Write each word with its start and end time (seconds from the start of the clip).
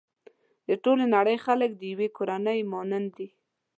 د 0.67 0.69
ټولې 0.83 1.05
نړۍ 1.15 1.37
خلک 1.45 1.69
د 1.75 1.81
يوې 1.91 2.07
کورنۍ 2.17 2.59
مانند 2.71 3.09
دي. 3.17 3.27